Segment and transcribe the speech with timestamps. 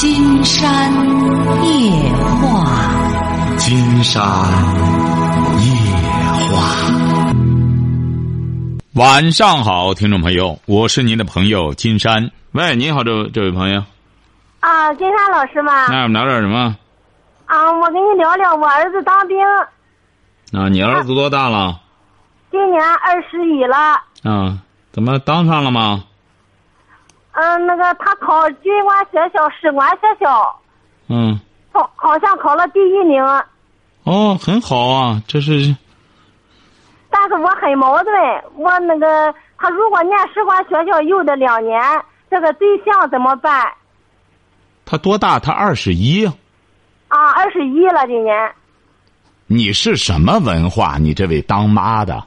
[0.00, 0.90] 金山
[1.62, 1.90] 夜
[2.40, 2.64] 话，
[3.58, 4.22] 金山
[5.58, 5.68] 夜
[6.48, 6.56] 话。
[8.94, 12.30] 晚上好，听众朋友，我是您的朋友金山。
[12.52, 13.84] 喂，你好，这这位朋友。
[14.60, 15.88] 啊，金山老师吗？
[15.90, 16.74] 那我们聊点什么？
[17.44, 19.36] 啊，我跟你聊聊，我儿子当兵，
[20.58, 21.78] 啊，你儿子多大了？
[22.50, 23.76] 今年二十一了。
[24.22, 24.60] 啊，
[24.92, 26.04] 怎么当上了吗？
[27.32, 30.60] 嗯，那个他考军官学校、士官学校，
[31.08, 31.38] 嗯，
[31.72, 33.24] 好，好像考了第一名。
[34.04, 35.76] 哦，很好啊，这是
[37.10, 38.14] 但是我很矛盾，
[38.54, 41.80] 我那个他如果念士官学校又得两年，
[42.30, 43.72] 这个对象怎么办？
[44.84, 45.38] 他多大？
[45.38, 46.26] 他二十一。
[47.08, 48.54] 啊，二十一了，今年。
[49.46, 50.96] 你是什么文化？
[50.98, 52.24] 你这位当妈的，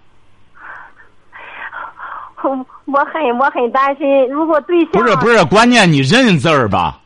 [2.85, 6.99] 我我很我很担心，如果对象不是不是，关键你认字儿吧？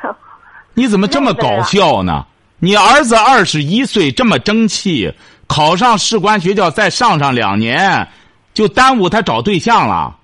[0.74, 2.24] 你怎么这么搞笑呢？
[2.60, 5.12] 你儿子二十一岁这么争气，
[5.46, 8.08] 考上士官学校再上上两年，
[8.54, 10.16] 就耽误他找对象了。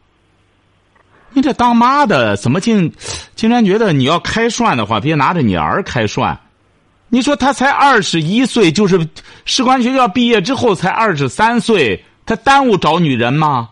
[1.30, 2.92] 你这当妈的怎么竟
[3.34, 6.38] 竟然觉得你要开涮的话，别拿着你儿开涮。
[7.08, 9.08] 你说他才二十一岁，就是
[9.44, 13.68] 士官学校毕业之后才二十三岁，他耽误找女人吗？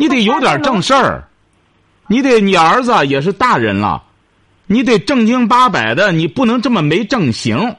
[0.00, 1.28] 你得有点正事儿，
[2.06, 4.02] 你得你儿子也是大人了，
[4.66, 7.76] 你得正经八百的，你不能这么没正形。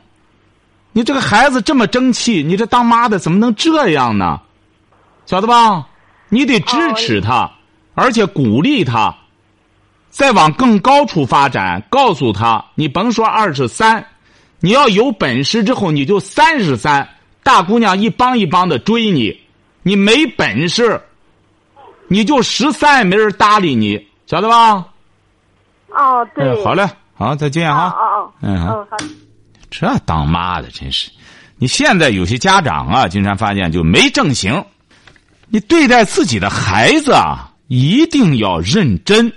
[0.92, 4.40] 你这个孩子这么争气，你这当妈的怎么能这样呢？
[5.26, 5.88] 晓得吧？
[6.30, 7.50] 你得支持他，
[7.96, 9.16] 而且鼓励他，
[10.12, 11.82] 再往更高处发展。
[11.90, 14.06] 告诉他，你甭说二十三，
[14.60, 17.10] 你要有本事之后，你就三十三，
[17.42, 19.36] 大姑娘一帮一帮的追你。
[19.82, 21.02] 你没本事，
[22.12, 24.86] 你就十三也没人搭理你，晓得吧？
[25.92, 26.46] 哦，对。
[26.46, 27.88] 哎，好嘞，好，再见哦哈。
[27.88, 28.34] 哦哦。
[28.42, 28.98] 嗯好嗯，好。
[29.70, 31.10] 这当妈的真是，
[31.56, 34.62] 你现在有些家长啊，经常发现就没正形。
[35.48, 39.32] 你对待自己的孩子啊，一定要认真。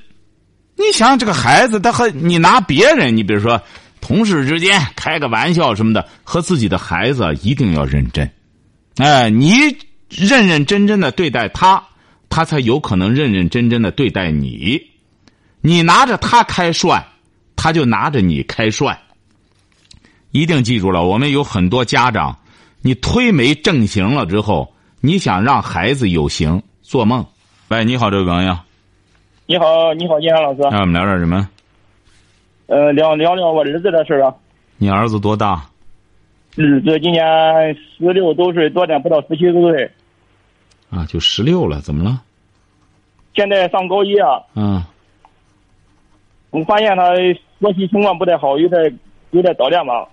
[0.75, 3.63] 你想这个孩子，他和你拿别人，你比如说
[4.01, 8.29] 同事之间开个玩笑什么的，和自己的孩子一定要认真。
[8.97, 9.55] 哎，你
[10.09, 11.81] 认认真真的对待他，
[12.35, 14.83] 他才有可能认认真真的对待你。
[15.61, 17.01] 你拿着他开涮，
[17.55, 18.99] 他就拿着你开涮。
[20.33, 22.37] 一定记住了，我们有很多家长，
[22.83, 27.25] 你推没正形了之后，你想让孩子有形，做梦。
[27.69, 28.59] 喂，你好，这位朋友，
[29.47, 30.63] 你好，你好，金山老师。
[30.73, 31.49] 那我们聊点什么？
[32.67, 34.35] 呃，聊聊聊我儿子的事儿啊。
[34.79, 35.65] 你儿子多大？
[36.57, 37.23] 儿子今年
[37.97, 39.89] 十六周岁，多点不到十七周岁，
[40.91, 42.23] 啊，就十六了，怎么了？
[43.35, 44.41] 现在上高一啊。
[44.55, 44.83] 嗯，
[46.51, 48.99] 我发现他学习情况不太好，有点
[49.33, 50.07] 有点早恋吧。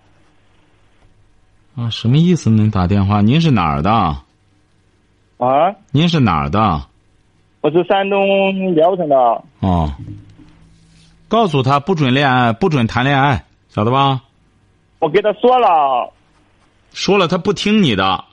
[1.75, 2.69] 啊，什么意思呢？
[2.71, 3.91] 打电话，您是哪儿的？
[3.91, 6.81] 啊，您是哪儿的？
[7.61, 9.15] 我是山东聊城的。
[9.59, 9.93] 哦，
[11.27, 14.21] 告诉他不准恋爱，不准谈恋爱，晓得吧？
[14.99, 16.11] 我给他说了，
[16.91, 18.25] 说了他不听你的，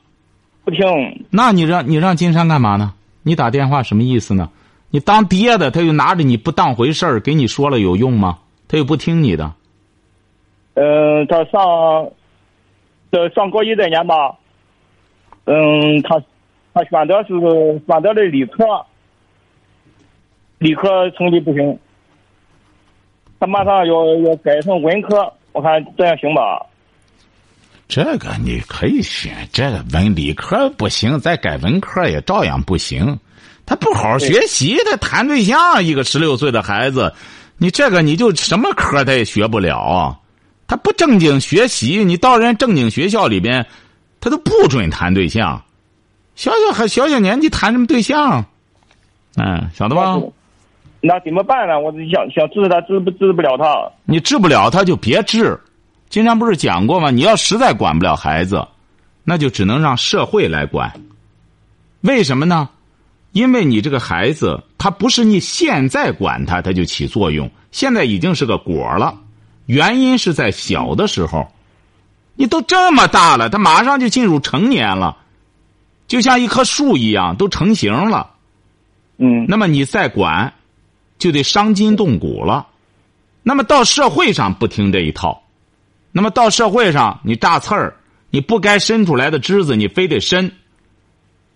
[0.68, 1.26] 不听。
[1.30, 2.92] 那你让你让金山干嘛呢？
[3.22, 4.50] 你打电话什么意思呢？
[4.90, 8.38] 你当爹的，他又拿着你不当回事儿，给你说了有用吗？
[8.68, 9.52] 他又不听你的。
[10.74, 12.10] 嗯、他上，
[13.10, 14.34] 这上高一这年吧，
[15.44, 16.22] 嗯，他
[16.72, 17.38] 他选择是
[17.86, 18.64] 选择的理科，
[20.58, 21.78] 理科成绩不行，
[23.40, 26.64] 他马上要要改成文科，我看这样行吧？
[27.88, 33.18] 这个你可以选，这个文理科不行，再改文科也照样不行。
[33.64, 37.12] 他不好好学习，他谈对象，一个十六岁的孩子，
[37.56, 40.18] 你这个你就什么科他也学不了。
[40.66, 43.66] 他不正经学习，你到人正经学校里边，
[44.20, 45.62] 他都不准谈对象。
[46.34, 48.44] 小小还小小年纪谈什么对象？
[49.36, 50.14] 嗯，晓得吧？
[51.00, 51.80] 那怎么办呢？
[51.80, 53.90] 我想想治他，治不治不了他。
[54.04, 55.58] 你治不了他就别治。
[56.08, 57.10] 经常不是讲过吗？
[57.10, 58.66] 你要实在管不了孩子，
[59.24, 61.00] 那就只能让社会来管。
[62.00, 62.68] 为什么呢？
[63.32, 67.50] 因为你这个孩子，他不是你现在管他，他就起作用。
[67.70, 69.18] 现在已经是个果了，
[69.66, 71.52] 原因是在小的时候，
[72.36, 75.18] 你都这么大了，他马上就进入成年了，
[76.06, 78.30] 就像一棵树一样，都成型了。
[79.18, 80.54] 嗯，那么你再管，
[81.18, 82.66] 就得伤筋动骨了。
[83.42, 85.42] 那么到社会上不听这一套，
[86.12, 87.94] 那么到社会上你炸刺儿，
[88.30, 90.50] 你不该伸出来的枝子你非得伸。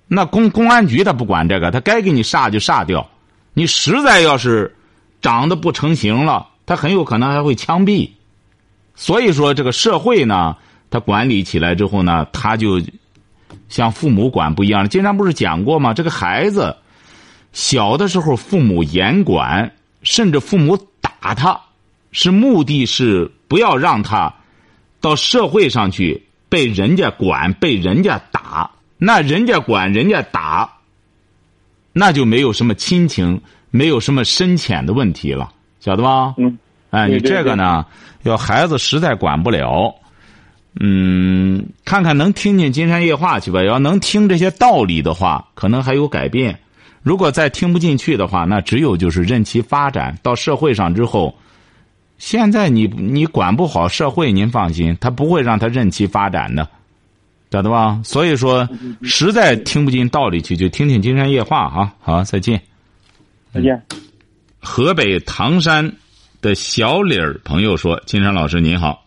[0.06, 3.08] 那公公安局他不管这个，他该给你杀就杀掉。
[3.54, 4.74] 你实在要是
[5.20, 8.10] 长得不成形了，他很有可能还会枪毙。
[8.94, 10.56] 所以说，这个社会呢，
[10.90, 12.80] 他管理起来之后呢，他就
[13.68, 14.86] 像父母管不一样。
[14.86, 15.94] 经常不是讲过吗？
[15.94, 16.76] 这个孩子
[17.52, 19.72] 小的时候，父母严管，
[20.02, 21.58] 甚至父母打他，
[22.10, 24.34] 是目的是不要让他
[25.02, 28.70] 到社会上去被人家管、被人家打。
[28.96, 30.72] 那人家管，人家打，
[31.92, 36.34] 那就没有什么亲情，没有什么深浅的问题了，晓得吧？
[36.38, 36.56] 嗯。
[36.90, 37.84] 哎，你这个呢，
[38.22, 39.94] 要孩子实在管不了，
[40.78, 43.64] 嗯，看看能听进金山夜话去吧。
[43.64, 46.54] 要能听这些道理的话，可能还有改变；
[47.02, 50.16] 如果再听不进去的话，那只有就是任其发展。
[50.22, 51.34] 到社会上之后，
[52.22, 56.68] 现在你你管不好社会，您放心，他不会让他任其发展的，
[57.50, 58.00] 晓得吧？
[58.04, 58.68] 所以说，
[59.02, 61.92] 实在听不进道理去，就听听金山夜话啊！
[62.00, 62.62] 好，再见。
[63.52, 63.82] 再见。
[64.60, 65.92] 河北唐山。
[66.40, 69.04] 的小李儿朋友说：“金山老师您好，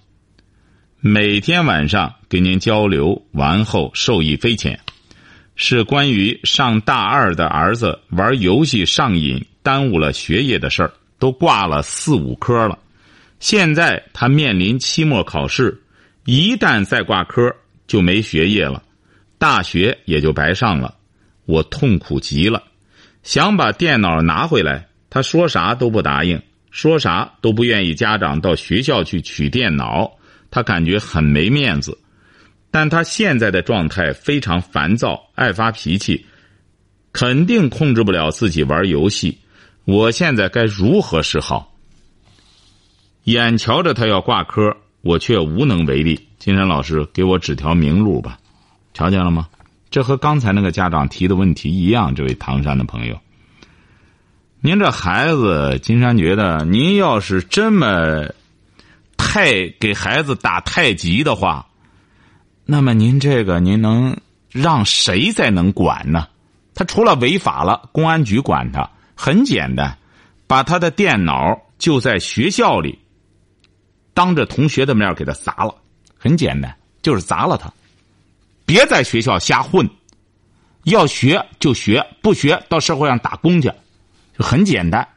[1.02, 4.80] 每天晚上跟您交流完后受益匪浅，
[5.58, 12.80] 是关于上大二的儿子玩游戏上瘾耽误了学业的事儿，都挂了四五科了，
[13.40, 15.82] 现在他面临期末考试，
[16.26, 17.56] 一旦再挂科
[17.88, 18.84] 就没学业了，
[19.38, 20.96] 大学也就白上了，
[21.46, 22.64] 我痛苦极了，
[23.24, 26.42] 想把电脑拿回来，他说啥都不答应。”
[26.76, 30.12] 说啥都不愿意，家长到学校去取电脑，
[30.52, 31.98] 他感觉很没面子。
[32.70, 36.26] 但他现在的状态非常烦躁，爱发脾气，
[37.14, 39.38] 肯定控制不了自己玩游戏。
[39.86, 41.75] 我现在该如何是好？
[43.26, 46.28] 眼瞧着他要挂科，我却无能为力。
[46.38, 48.38] 金山老师，给我指条明路吧。
[48.94, 49.48] 瞧见了吗？
[49.90, 52.14] 这和刚才那个家长提的问题一样。
[52.14, 53.20] 这位唐山的朋友。
[54.60, 58.28] 您这孩子，金山觉得，您要是这么
[59.18, 61.66] 太给孩子打太极的话，
[62.64, 64.18] 那么您这个您能
[64.52, 66.28] 让谁再能管呢？
[66.76, 69.98] 他除了违法了，公安局管他很简单，
[70.46, 73.00] 把他的电脑就在学校里，
[74.16, 75.76] 当着同学的面给他砸了，
[76.18, 77.72] 很简单，就是砸了他，
[78.66, 79.88] 别在学校瞎混，
[80.86, 83.72] 要学就学，不学到社会上打工去。
[84.38, 85.08] 就很简单，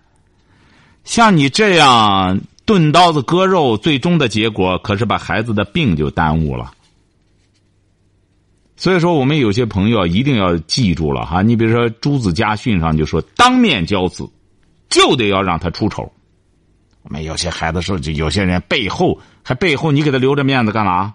[1.05, 6.73] 像你这样钝刀子割肉，最终的结果可是把孩子的病就耽误了。
[8.77, 11.43] 所以说，我们有些朋友一定要记住了哈。
[11.43, 14.29] 你比如说，《朱子家训》上就说：“当面教子，
[14.89, 16.13] 就得要让他出丑。”
[17.03, 21.15] 我们有些孩子说，就有些人背后还背后，你给他留着面子干嘛？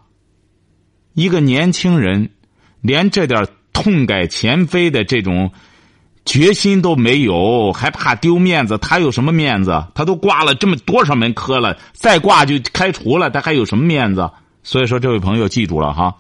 [1.14, 2.30] 一个年轻人，
[2.82, 5.52] 连这点痛改前非的这种。
[6.26, 8.78] 决心都没有，还怕丢面子？
[8.78, 9.86] 他有什么面子？
[9.94, 14.32] 他都挂了这么多少门科了，再挂就开除了，他还有什么面子？
[14.64, 16.16] 所以说，这位朋友记住了哈，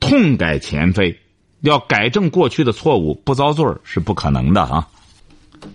[0.00, 1.16] 痛改前非，
[1.60, 4.88] 要改正过去的错误，不遭罪是不可能的啊。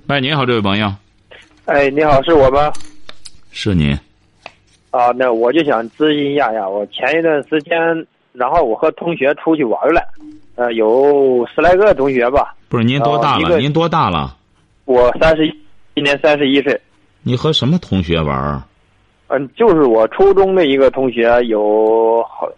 [0.08, 0.94] 喂，你好，这位朋友。
[1.64, 2.70] 哎，你好，是我吗？
[3.52, 3.98] 是您。
[4.92, 7.78] 啊，那我就想咨询一下呀，我前一段时间，
[8.34, 10.02] 然后我和同学出去玩了，
[10.56, 12.56] 呃，有十来个同学吧。
[12.70, 13.58] 不是您多大了？
[13.60, 14.36] 您多大了？
[14.86, 15.52] 我三十一，
[15.94, 16.80] 今年三十一岁。
[17.22, 18.64] 你和什么同学玩？
[19.28, 22.50] 嗯，就是我初中的一个同学，有好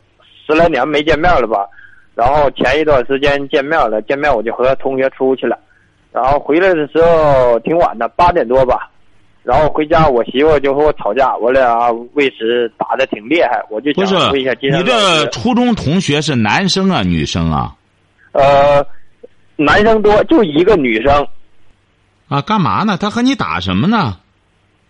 [0.45, 1.67] 十来年没见面了吧。
[2.15, 5.57] 然后前一段时间见面了，见面我就和同学出去了。
[6.11, 8.90] 然后回来的时候挺晚的，八点多吧。
[9.43, 13.61] 然后回家，我媳妇就和我吵架，我俩为此打的挺厉害。
[13.69, 17.75] 我就想问一下，你这初中同学是男生啊，女生啊？
[18.31, 18.85] 呃。
[19.57, 21.27] 男生多，就一个女生。
[22.29, 22.97] 啊，干嘛呢？
[22.99, 24.17] 他和你打什么呢？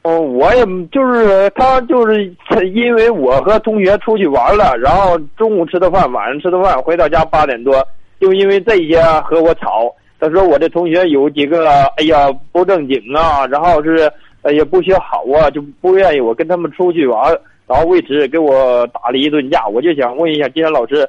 [0.04, 2.34] 哦，我也就是他，就是
[2.74, 7.86] 因为我和同学出去玩了，然后中午吃的饭，晚上吃的饭，回到家八点多，
[8.22, 9.94] 就因为这些和我吵。
[10.22, 11.68] 他说我这同学有几个，
[11.98, 14.10] 哎呀不正经啊，然后是
[14.44, 19.68] 哎呀不学好啊，就不愿意我跟他们出去玩，然后为此给我打了一顿架。
[19.68, 21.08] 我就想问一下金山老师，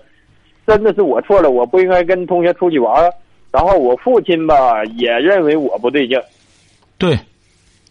[0.66, 3.10] 真的是我错了，我不应该跟同学出去玩。
[3.50, 6.18] 然后我父亲吧也认为我不对劲，
[6.96, 7.18] 对，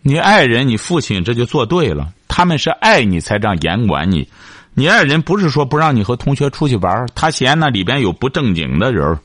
[0.01, 4.27] 你爱人你父亲这就做对了，他们是爱你才这样严管你，
[4.73, 9.15] 你爱人不是说不让你和同学出去玩，他嫌那里边有不正经的人，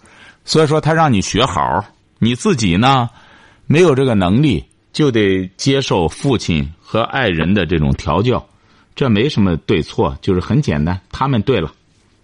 [0.45, 1.83] 所以说他让你学好，
[2.19, 3.09] 你自己呢
[3.67, 4.63] 没有这个能力，
[4.97, 8.43] 就得接受父亲和爱人的这种调教，
[8.95, 11.71] 这没什么对错，就是很简单，他们对了，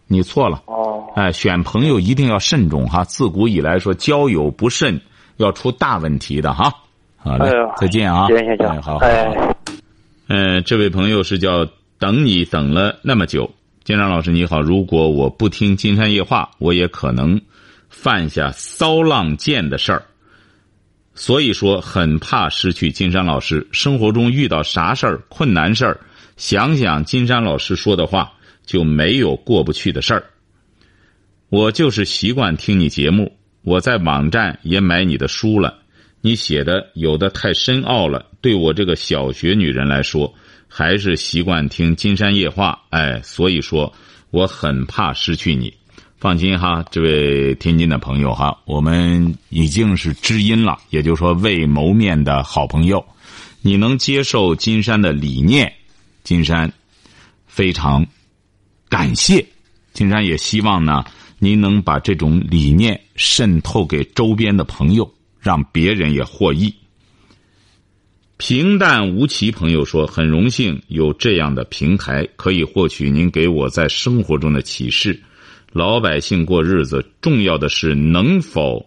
[0.06, 0.62] 你错了。
[0.64, 3.04] 哦哎，选朋友一定要慎重哈！
[3.04, 4.98] 自古以来说，交友不慎
[5.36, 6.72] 要出大问题的哈。
[7.18, 8.26] 好嘞，再见啊！
[8.28, 8.96] 行行行，好。
[8.96, 9.54] 哎，
[10.28, 11.66] 呃，这位朋友是叫
[11.98, 13.50] 等你等了那么久，
[13.84, 17.38] 金山老师你好，如果我不听金山夜话，我也可能
[17.90, 20.02] 犯下骚浪贱的事儿，
[21.14, 23.66] 所以说很怕失去金山老师。
[23.70, 26.00] 生活中遇到啥事儿、困难事儿，
[26.36, 28.32] 想想金山老师说的话，
[28.64, 30.24] 就没有过不去的事儿。
[31.50, 35.80] 我就是习惯听你节目，我在网站也买你的书了。
[36.22, 40.32] 你写的有的太深奥了，对我这个小学女人来说，
[40.68, 42.80] 还是习惯听金山夜话。
[42.90, 43.92] 哎，所以说
[44.30, 45.74] 我很怕失去你。
[46.22, 53.04] 放心哈，这位天津的朋友哈，我们已经是知音了，也就是说未谋面的好朋友。
[53.60, 55.72] 你能接受金山的理念，
[56.22, 56.72] 金山
[57.48, 58.06] 非常
[58.88, 59.44] 感谢。
[59.94, 61.04] 金山也希望呢。
[61.40, 66.72] 您能把这种理念渗透给周边的朋友，让别人也获益。
[68.36, 75.20] 平淡无奇朋友说：“很荣幸有这样的平台，可以获取您给我在生活中的启示。
[75.72, 78.86] 老百姓过日子，重要的是能否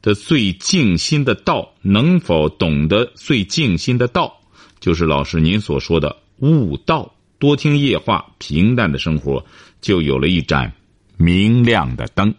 [0.00, 4.40] 的最静心的道，能否懂得最静心的道，
[4.80, 7.14] 就是老师您所说的悟道。
[7.38, 9.44] 多听夜话，平淡的生活
[9.80, 10.72] 就有了一盏。”
[11.18, 12.34] 明亮的灯。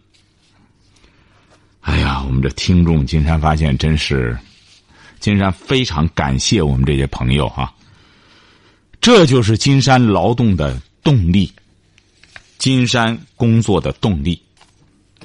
[1.81, 4.37] 哎呀，我们这听众金山发现真是，
[5.21, 7.73] 金山非常感谢我们这些朋友哈。
[8.99, 11.49] 这就是金山劳动的动力，
[12.63, 14.41] 金山工作的动力。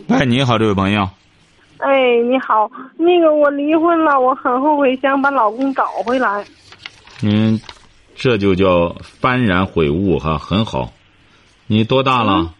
[0.08, 1.08] 哎，你好，这位朋友。
[1.76, 6.44] 哎，你好，那个我离婚了，我很后悔，想把老公找回来。
[7.22, 7.60] 嗯，
[8.16, 10.92] 这就叫幡然悔悟哈，很好。
[11.68, 12.52] 你多大了？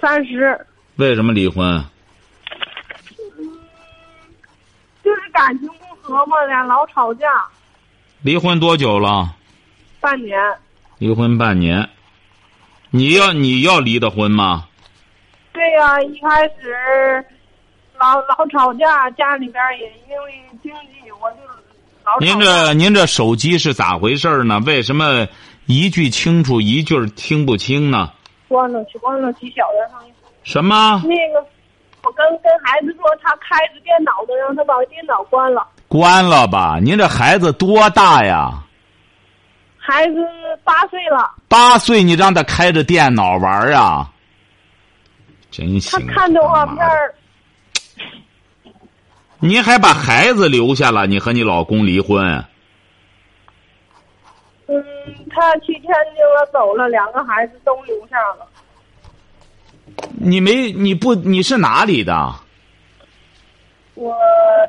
[0.00, 0.56] 三十，
[0.94, 1.84] 为什么离婚？
[5.02, 7.26] 就是感情不和嘛，俩老吵架。
[8.22, 9.34] 离婚多久了？
[10.00, 10.38] 半年。
[10.98, 11.90] 离婚半年，
[12.96, 14.66] 你要你要离的婚吗？
[15.52, 17.24] 对呀，一开始
[17.98, 20.32] 老老吵架，家里边也因为
[20.62, 21.38] 经济，我就
[22.04, 22.16] 老。
[22.20, 24.60] 您这您这手机是咋回事呢？
[24.64, 25.26] 为什么
[25.66, 28.12] 一句清楚，一句听不清呢？
[28.46, 30.14] 关了，去关了，去小的声音。
[30.44, 31.02] 什么？
[31.04, 31.44] 那个，
[32.04, 35.66] 我跟跟孩子说，他开着电脑的，让他把电脑关了。
[35.88, 36.78] 关了吧？
[36.80, 38.62] 您这孩子多大呀？
[39.86, 40.14] 孩子
[40.64, 41.30] 八岁了。
[41.46, 44.10] 八岁，你让他开着电脑玩啊？
[45.50, 46.00] 真行。
[46.00, 47.14] 他看动画片儿。
[49.40, 51.06] 你还把孩子留下了？
[51.06, 52.42] 你和你老公离婚？
[54.68, 54.82] 嗯，
[55.30, 58.48] 他去天津了，走了，两个孩子都留下了。
[60.18, 62.34] 你没你不你是哪里的？
[63.96, 64.16] 我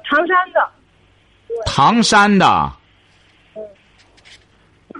[0.03, 0.69] 唐山的。
[1.65, 2.69] 唐山的。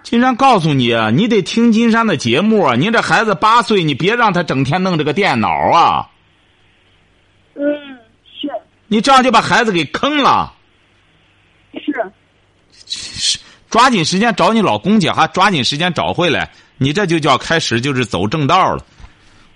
[0.06, 0.10] 嗯。
[0.10, 2.76] 金山告诉你啊，你得听金山的节目啊！
[2.76, 6.10] 您这孩子八岁，你别让他整天弄这个电脑啊。
[7.56, 7.64] 嗯，
[8.24, 8.50] 是。
[8.88, 10.54] 你这样就把孩子给坑了。
[11.74, 12.12] 是。
[12.72, 13.40] 是。
[13.70, 15.28] 抓紧时间找你老公去哈！
[15.28, 18.86] 抓紧时间找回来，你这就叫开始就是走正道了。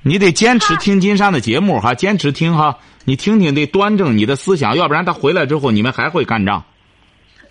[0.01, 2.77] 你得坚持听金山的节目哈，坚持听哈。
[3.05, 6.63] 你听听得端正你的思想，要不然他回来之后你们还会干仗。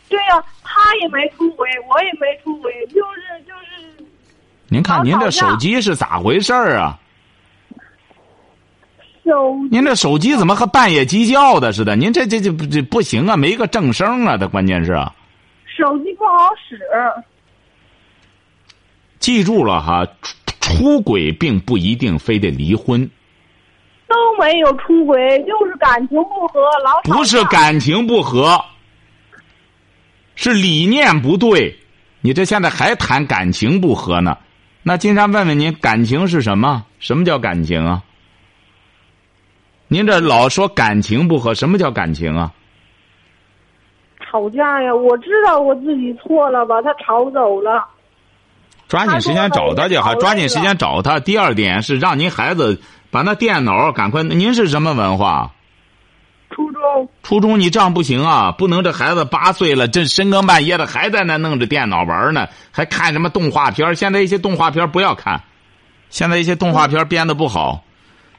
[0.09, 0.58] 对呀，他
[0.97, 4.05] 也没出轨，我也没出轨，就是就是。
[4.69, 6.99] 您看您这手机是咋回事儿啊？
[9.25, 9.55] 手。
[9.71, 11.97] 您这手机怎么和半夜鸡叫的似的？
[11.97, 14.37] 您这这这不这不行啊，没个正声啊！
[14.37, 14.93] 这关键是。
[15.67, 16.79] 手机不好使。
[19.19, 20.07] 记住了哈，
[20.61, 23.09] 出轨并不一定非得离婚。
[24.07, 28.59] 都没有出轨，就是感情不和，老不是感情不和，
[30.39, 31.77] 是理念不对。
[32.21, 34.39] 你这现在还谈感情不和呢？
[34.85, 36.85] 那金山问问您，感情是什么？
[37.01, 38.05] 什么叫感情啊？
[39.89, 42.53] 您这老说感情不和，什么叫感情啊？
[44.31, 44.95] 吵架呀！
[44.95, 47.85] 我知道我自己错了，把他吵走了。
[48.87, 50.15] 抓紧时间找他去哈！
[50.15, 51.19] 抓紧时间找他。
[51.19, 52.81] 第二点是让您孩子
[53.11, 54.23] 把那电脑赶快。
[54.23, 55.51] 您是什么文化？
[56.51, 57.09] 初中。
[57.23, 58.53] 初中你这样不行啊！
[58.53, 63.95] 不能这孩子八岁了，这深更半夜的还在那弄着电脑玩呢，还看什么动画片？
[63.95, 65.43] 现在一些动画片不要看，
[66.11, 67.85] 现在一些动画片编的不好，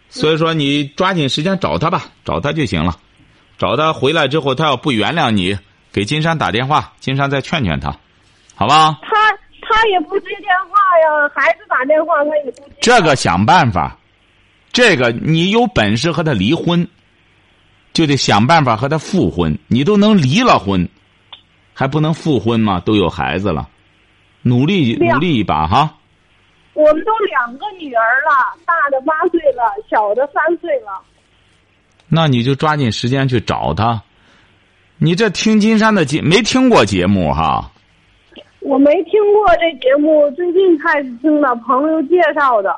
[0.10, 2.96] 所以说你抓紧时间找他吧，找他就行了。
[3.58, 5.58] 找他回来之后，他要不原谅你。
[5.92, 7.90] 给金山打电话，金山再劝劝他，
[8.56, 9.00] 好吧？
[9.02, 9.10] 他
[9.62, 12.76] 他也不接电话呀，孩子打电话他也不接。
[12.80, 13.98] 这个想办法，
[14.72, 16.88] 这个你有本事和他离婚，
[17.94, 19.58] 就得想办法和他复婚。
[19.68, 20.88] 你都能离了婚，
[21.74, 22.80] 还不能复婚吗？
[22.86, 23.68] 都有孩子了。
[24.42, 25.96] 努力努力一把哈。
[26.74, 31.02] 我们都两个女儿了，大的八岁了，小的三岁了。
[32.08, 34.02] 那你就抓紧时间去找他。
[34.98, 37.70] 你这听金山的节没听过节目哈？
[38.62, 42.74] 我没听过这节目，最近开始听的，朋友介绍的。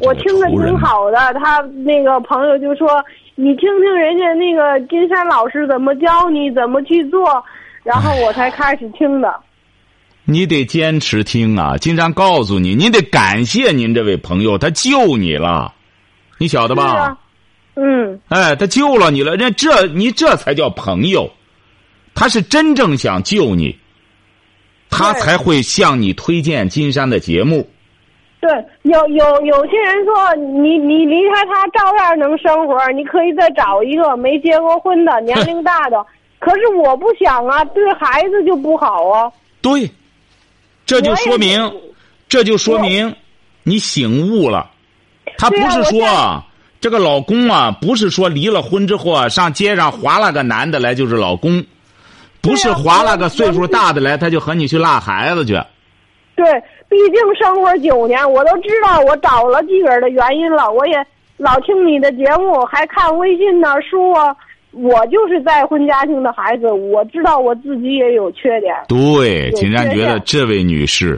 [0.00, 2.88] 我听着挺好的，他那个朋友就说
[3.36, 7.44] ：“你听听人家那个金山老师怎么教你，怎么去做。”
[7.84, 9.40] 然后我才开始听的。
[10.24, 11.76] 你得坚持听啊！
[11.76, 15.74] 金山告诉你，你得感谢您这位朋友，他救你了，
[16.38, 16.84] 你晓得吧？
[16.94, 17.18] 啊，
[17.74, 21.30] 嗯，哎，他救了你了，人这你这才叫朋友，
[22.14, 23.76] 他是真正想救你，
[24.88, 27.68] 他才会向你推荐金山的节目。
[28.44, 36.04] 对，有有有些人说你你离开他照样能生活，你可以再找一个没结过婚的、 年龄大的。
[36.40, 39.32] 可是我不想啊，对孩子就不好啊。
[39.62, 39.90] 对，
[40.84, 41.72] 这就说明，
[42.28, 43.16] 这就说明
[43.62, 44.70] 你醒悟了。
[45.38, 46.44] 他不是说
[46.82, 51.64] 这个老公啊，不是说离了婚之后啊，上街上划拉个男的来就是老公，
[52.42, 55.58] 不是划拉个岁数大的来，他就和你去拉孩子去。
[56.36, 56.44] 对，
[56.88, 60.70] 毕竟生活九年，我都知道我找了自个儿的原因了。
[60.70, 60.94] 我也
[61.36, 64.34] 老听你的节目，还看微信呢、书啊。
[64.72, 68.74] 我就是再婚家庭的孩子，我知道我自己也有缺点。
[68.88, 71.16] 对，有金山觉得这位女士，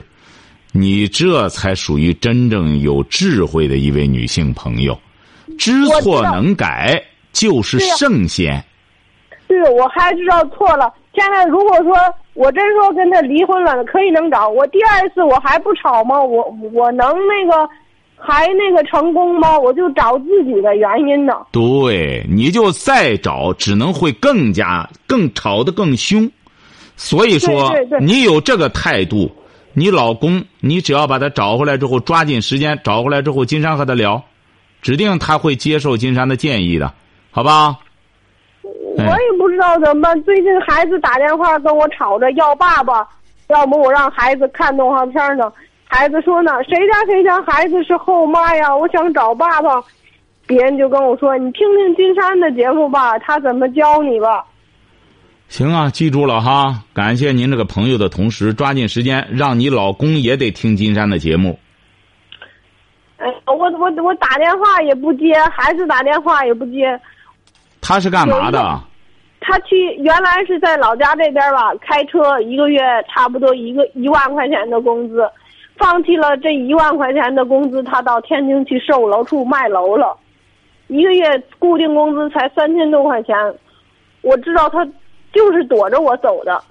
[0.73, 4.95] 你这才属于真正有智慧的一位女性朋友。
[5.57, 8.63] 知错能改，就是圣贤。
[9.47, 10.93] 对，我还知道错了。
[11.17, 11.95] 现在如果说
[12.35, 16.21] 我真说跟他离婚了，可以能找我第二次，我还不吵吗？
[16.21, 16.43] 我
[16.73, 17.67] 我能那个
[18.15, 19.57] 还那个成功吗？
[19.57, 21.33] 我就找自己的原因呢。
[21.51, 26.29] 对，你就再找，只能会更加更吵得更凶。
[26.95, 29.31] 所以说，对对对你有这个态度，
[29.73, 34.23] 你老公，你只要把他找回来之后，抓紧时间找回来之后，金山和他聊，
[34.83, 36.93] 指定他会接受金山的建议的，
[37.31, 37.77] 好吧？
[38.63, 39.26] 我也不
[39.57, 40.23] 知道怎么办。
[40.23, 43.07] 最近孩子打电话跟我吵着要爸爸，
[43.47, 45.51] 要不我让孩子看动画片呢。
[45.85, 48.75] 孩子说呢，谁家谁家孩子是后妈呀？
[48.75, 49.81] 我想找爸爸。
[50.45, 54.45] 别人就跟我说，你听听金山的节目吧，他怎么教你吧。
[55.47, 56.83] 行啊，记住了哈！
[56.93, 61.57] 感谢您这个朋友的同时，抓紧时间让你老公也得听金山的节目。
[63.17, 66.97] 哎，我我我打电话也不接，孩子打电话也不接。
[67.81, 68.79] 他是干嘛的？
[69.49, 75.25] 他去原来是在老家这边吧，开车一个月差不多一个一万块钱的工资，
[75.77, 80.17] 放弃了这一万块钱的工资，他到天津去售楼处卖楼了，
[80.87, 83.33] 一个月固定工资才三千多块钱，
[84.21, 84.85] 我知道他
[85.31, 86.61] 就是躲着我走的，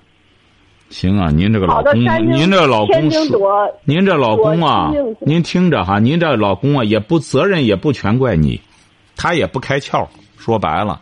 [0.90, 8.60] 行啊，您这个老公，您这老天公您这老公啊您听着哈，您这老公啊，也不责任，也不全怪你，
[9.16, 10.06] 他也不开窍。
[10.36, 11.00] 说白了，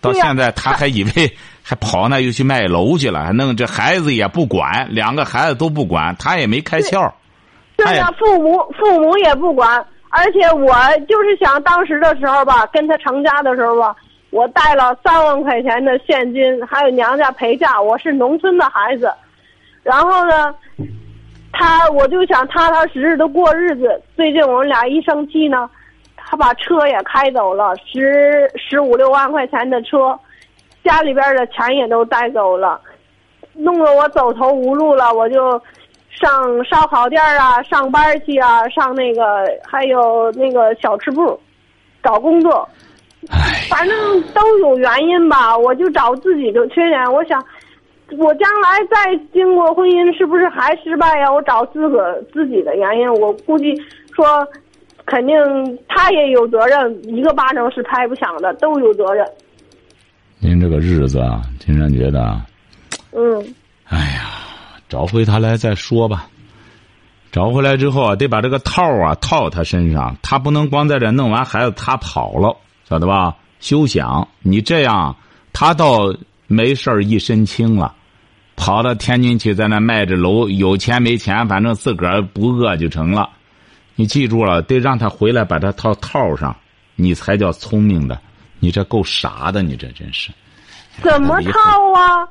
[0.00, 1.10] 到现在他还以为
[1.62, 7.10] 还跑那又去卖楼去了，还弄这孩子也不管，两个孩子都不管，他也没开窍。
[7.76, 10.74] 对呀，父母父母也不管，而且我
[11.08, 13.94] 就是想当时的时候吧，跟他成家的时候吧，
[14.30, 19.12] 我带了三万块钱的现金，还有娘家陪嫁，我是农村的孩子，
[19.82, 20.54] 然后呢，
[21.52, 24.00] 他我就想踏踏实实的过日子。
[24.14, 25.68] 最近我们俩一生气呢，
[26.26, 30.18] 他把车也开走了，十十五六万块钱的车，
[30.84, 32.78] 家里边的钱也都带走了，
[33.54, 35.58] 弄得我走投无路了，我就。
[36.18, 41.38] 上烧烤店啊，上班去啊，上那个还有那个小吃部，
[42.02, 42.66] 找工作，
[43.28, 43.36] 唉，
[43.68, 45.54] 反正都有原因吧。
[45.54, 47.44] 我就找自己的缺点，我想，
[48.16, 51.30] 我将来再经过婚姻，是不是还失败呀？
[51.30, 53.74] 我找自个自己的原因，我估计
[54.14, 54.26] 说，
[55.06, 55.34] 肯定
[55.88, 59.24] 他也有责任，一个巴掌是拍不响的，都有责任。
[60.38, 62.44] 您这个日子啊，金山觉得啊，
[63.12, 64.30] 嗯，哎呀，
[64.88, 66.28] 找回他来再说吧。
[67.32, 72.56] 找回来之后啊，得把这个套啊套他身上，他不能光在这弄完孩子他跑了，
[72.88, 73.36] 晓得吧？
[73.60, 74.26] 休想！
[74.42, 75.14] 你这样，
[75.52, 76.14] 他倒
[76.46, 77.94] 没事儿一身轻了，
[78.56, 83.30] 跑到天津去，在那卖着楼，有钱没钱，反正自个儿不饿就成了。
[83.96, 86.54] 你记住了，得让他回来把他套套上，
[86.94, 88.18] 你才叫聪明的。
[88.60, 90.30] 你这够傻的，你这真是。
[91.02, 92.28] 怎么套啊？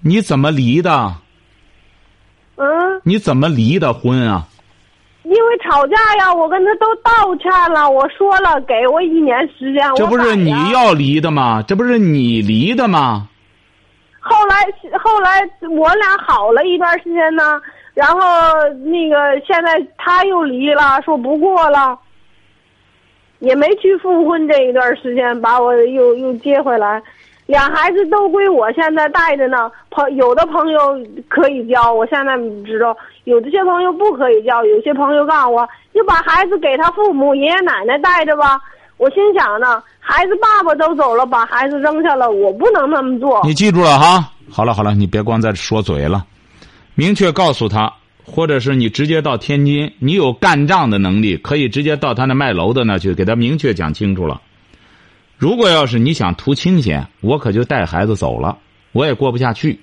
[0.00, 1.14] 你怎么离的？
[2.56, 2.66] 嗯，
[3.04, 4.46] 你怎么离的婚啊？
[5.24, 9.82] 因为吵架呀，我跟他都道歉了，我说了给我一年时间。
[9.94, 11.62] 这不是你要离的吗？
[11.62, 13.28] 这不是你离的吗？
[14.18, 14.66] 后来
[15.02, 15.40] 后来
[15.70, 17.60] 我俩好了一段时间呢，
[18.00, 18.18] 然后
[18.82, 21.98] 那个现在他又离了，说不过了，
[23.40, 27.02] 也没去复婚这一段时间，把我又又接回来。
[27.44, 38.58] 俩孩子都归我现在带着呢，朋有的朋友可以交，我现在知道有的些朋友不可以交，有些朋友告诉我，就把孩子给他父母爷爷奶奶带着吧。
[38.96, 43.42] 我心想呢，孩子爸爸都走了，把孩子扔下了，我不能那么做。
[43.44, 46.24] 你记住了哈，好了好了，你别光在这说嘴了，
[47.00, 47.94] 明确告诉他，
[48.26, 54.42] 或者是你直接到天津，你有干仗的能力，可以直接到他那卖楼的那去，给他明确讲清楚了。
[55.38, 58.58] 如果要是你想图清闲，我可就带孩子走了，
[58.92, 59.80] 我也过不下去。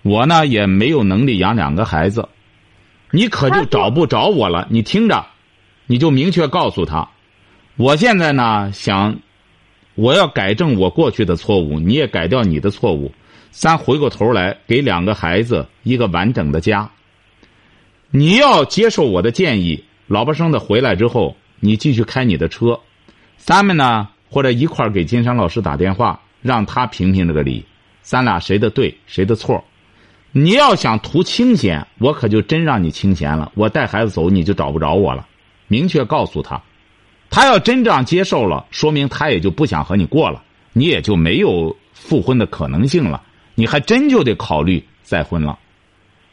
[0.00, 2.26] 我呢也没有能力养两个孩子，
[3.10, 4.66] 你可就找不着我了。
[4.70, 5.26] 你听着，
[5.86, 7.06] 你就明确告诉他，
[7.76, 9.14] 我现在呢想，
[9.94, 13.12] 我要改正我过去的错误，你也改掉你的错误，
[13.50, 16.90] 咱回过头来给两个孩子一个完整的家。
[18.10, 22.80] 你要接受我的建议，老婆生的回来之后，你继续开你的车，
[23.36, 24.08] 咱们呢。
[24.32, 27.64] 或者一块儿给金山老师打电话，让他评评这个理，
[28.00, 29.64] 咱俩谁的对，谁的错？
[30.30, 33.50] 你要想图清闲，我可就真让你清闲了。
[33.56, 35.26] 我带孩子走，你就找不着我了。
[35.66, 36.62] 明确告诉他，
[37.28, 40.40] 他要真这样接受了，说明他也就不想和你过了，
[40.74, 43.20] 你也就没有复婚的可能性了。
[43.60, 45.58] 你还真就得考虑再婚了。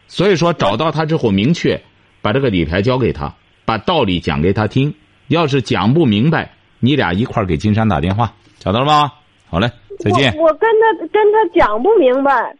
[0.07, 1.77] 所以说，找到他之后，明确
[2.21, 3.35] 把这个理财交给他，
[3.65, 4.95] 把道理讲给他听。
[5.27, 6.49] 要是讲不明白。
[6.79, 9.11] 你俩一块儿给金山打电话，找到了吗？
[9.49, 10.33] 好嘞，再见。
[10.37, 12.55] 我跟他跟他讲不明白，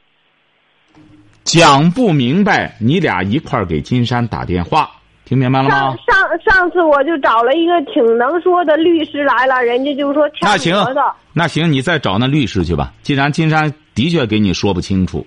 [1.45, 4.91] 讲不明白，你俩一块儿给金山打电话，
[5.23, 5.79] 听明白了吗？
[5.79, 10.75] 上上上次我就找了一个挺能说的律师来了，人家就说那行，
[11.31, 12.91] 那行，你再找那律师去吧。
[13.03, 15.25] 既然金山的确给你说不清楚，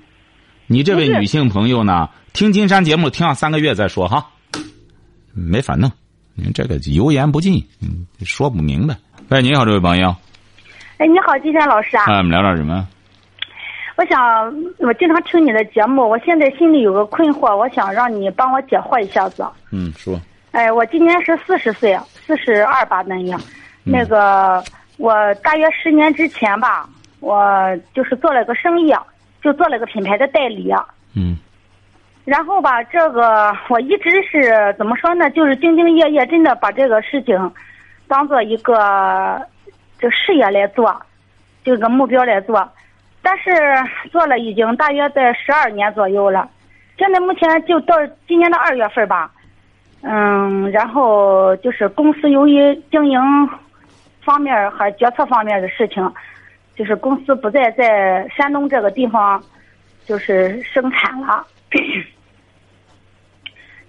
[0.69, 4.25] 你这位女性朋友呢，听金山节目听上三个月再说哈，
[5.35, 5.91] 没法弄。
[6.35, 8.97] 您这个油盐不进，嗯，说不明白。
[9.31, 10.15] 喂，你好，这位朋友。
[10.99, 12.05] 哎，你好，金山老师啊。
[12.07, 12.87] 哎，我们聊点什么？
[13.97, 19.45] 我想，我经常听你的节目，我现在心里有个困惑，我想让你帮我解惑一下子。
[19.73, 20.17] 嗯，说。
[20.53, 23.41] 哎，我今年是四十岁，四十二吧，那样。
[23.83, 24.63] 那个，
[24.97, 26.89] 我大约十年之前吧，
[27.21, 28.93] 我就是做了个生意，
[29.43, 30.73] 就做了个品牌的代理。
[31.15, 31.37] 嗯。
[32.25, 35.31] 然后吧，这个我一直是怎么说呢？
[35.31, 37.53] 就是兢兢业业，真的把这个事情
[38.07, 39.41] 当做一个
[39.99, 40.95] 这事业来做，
[41.65, 42.69] 这个目标来做。
[43.23, 43.51] 但是
[44.11, 46.49] 做了已经大约在十二年左右了，
[46.99, 47.95] 现在目前就到
[48.29, 49.31] 今年的二月份吧。
[50.03, 53.21] 嗯，然后就是公司由于经营
[54.23, 56.03] 方面和决策方面的事情，
[56.81, 59.39] 就是公司不再在山东这个地方
[60.07, 61.47] 就是生产了。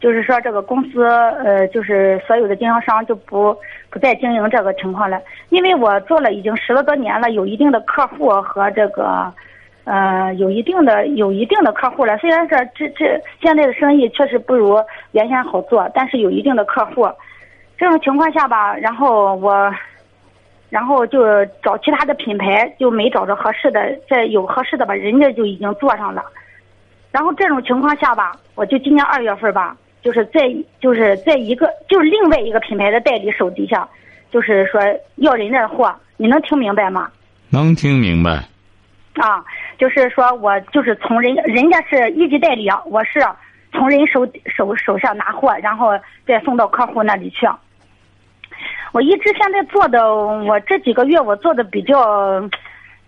[0.02, 3.56] 就是说，这个公司呃，就是所有的经销商就不
[3.90, 5.22] 不再经营这个情况了。
[5.52, 9.34] 因为我做了已经十来多年了，有一定的客户和这个，
[9.86, 12.18] 呃，有一定的有一定的客户了。
[12.18, 14.76] 虽然说这这现在的生意确实不如
[15.14, 17.10] 原先好做，但是有一定的客户。
[17.78, 19.74] 这种情况下吧，然后我，
[20.72, 26.24] 然后就找其他的品牌，就没找着合适的，再有合适的吧，人家就已经做上了。
[27.12, 29.76] 然后这种情况下吧，我就今年二月份吧。
[30.02, 30.42] 就是在
[30.80, 33.88] 就是在一个就是另外一个品牌的代理手底下，
[34.32, 34.82] 就是说
[35.18, 37.12] 要人家的货，你能听明白吗？
[37.50, 38.32] 能听明白。
[39.16, 39.44] 啊，
[39.78, 43.20] 就是说我就是从人人家是一级代理，我是
[43.74, 45.92] 从人手手手上拿货，然后
[46.26, 47.46] 再送到客户那里去。
[48.92, 52.42] 我一直现在做的，我这几个月我做的比较，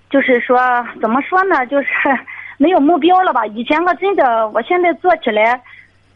[0.09, 0.57] 就是说
[1.01, 1.87] 怎么说呢，就是
[2.57, 3.45] 没有目标了吧？
[3.47, 5.61] 以前我真的，我现在做起来。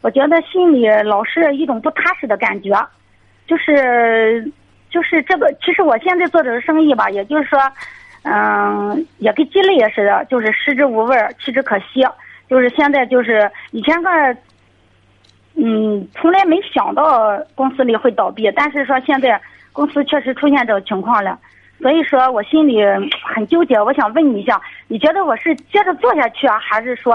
[0.00, 2.70] 我觉得心里老是一种不踏实的感觉，
[3.48, 4.48] 就是，
[4.88, 5.52] 就是这个。
[5.60, 7.60] 其实我现在做这个生意吧，也就是说，
[8.22, 12.06] 嗯，也跟鸡肋似的，就是食之无味，弃之可惜。
[12.48, 14.08] 就是现在，就是以前个，
[15.56, 19.38] 嗯，从来没想到公司里会倒闭，但是说现在
[19.72, 21.38] 公司确实出现这个情况了，
[21.80, 22.76] 所以说我心里
[23.34, 23.80] 很纠结。
[23.80, 27.14] 我想问你一下，你觉得我是接着做下去啊，还是说？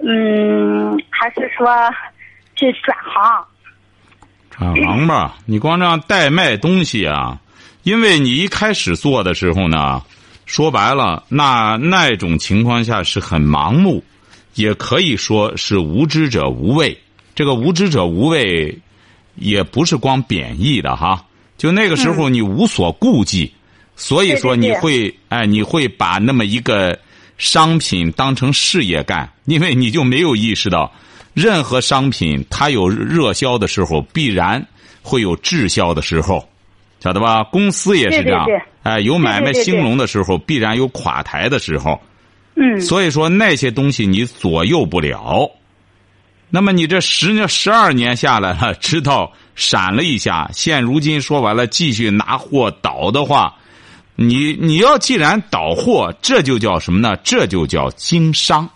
[0.00, 1.66] 嗯，还是说
[2.54, 3.44] 去转行？
[4.48, 7.36] 转行吧，你光这样代卖东西啊，
[7.82, 10.00] 因为你一开始做的时候呢，
[10.46, 14.04] 说白了，那那种情况下是很盲目，
[14.54, 16.96] 也可以说是无知者无畏。
[17.34, 18.78] 这个无知者无畏，
[19.34, 21.24] 也不是光贬义的哈。
[21.58, 23.52] 就那个时候你无所顾忌，
[23.96, 26.98] 所以说你会哎，你会把那么一个。
[27.38, 30.92] 商品当成事业干，因为你就没有意识到，
[31.34, 34.66] 任何商品它有热销的时候，必然
[35.02, 36.48] 会有滞销的时候，
[36.98, 37.44] 晓得吧？
[37.44, 38.44] 公司也是这样，
[38.82, 42.00] 哎，有买卖兴隆的时候，必然有垮台的时候。
[42.56, 42.80] 嗯。
[42.80, 45.48] 所以说那些东西你左右不了。
[46.50, 53.54] 那么你这十年、十二年下来了，直到闪了一下，现如今说完了，继续拿货倒的话。
[54.20, 57.16] 你你要既然倒货，这就叫什么呢？
[57.18, 58.68] 这就叫经商，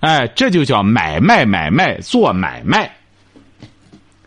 [0.00, 2.90] 哎，这就叫买卖买卖做买卖。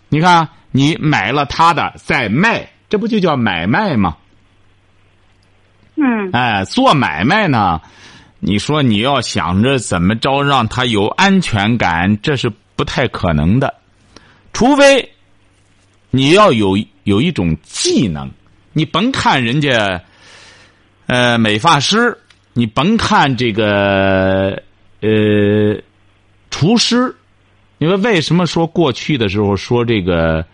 [0.10, 4.16] 你看，你买了他的再卖，这不就叫买卖吗？
[5.96, 6.30] 嗯。
[6.34, 7.82] 哎，做买卖呢，
[8.40, 13.74] 你说你要想着怎么着让他有安全感，这是不太可能的，
[14.54, 15.12] 除非
[16.12, 18.30] 你要有有一种技能，
[18.74, 20.02] 你甭看人家。
[21.08, 22.18] 呃，美发师，
[22.54, 24.64] 你甭看这个，
[25.02, 25.82] 呃，
[26.50, 27.14] 厨师，
[27.78, 30.46] 你说为什么说过去的时候说这个，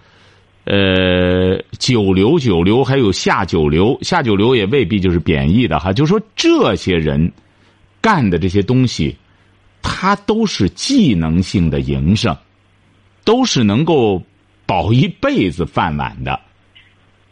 [0.63, 7.31] 呃，九流九流还有下九流，下九流也未必就是贬义的哈，就说这些人
[8.01, 9.15] 干的这些东西，
[9.83, 12.35] 他都是技能性的营生，
[13.23, 14.23] 都是能够
[14.67, 16.39] 保一辈子饭碗的。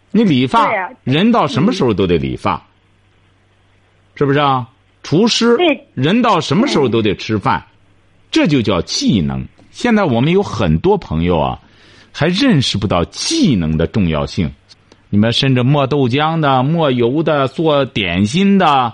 [0.09, 0.67] 你理发，
[1.03, 2.65] 人到什么时候都得理发。
[4.15, 4.67] 是不是啊？
[5.03, 5.55] 厨师，
[5.93, 7.63] 人到什么时候都得吃饭，
[8.31, 9.45] 这就叫技能。
[9.69, 11.59] 现在我们有很多朋友啊，
[12.11, 14.51] 还认识不到技能的重要性。
[15.09, 18.93] 你们甚至磨豆浆的、磨油的、做点心的，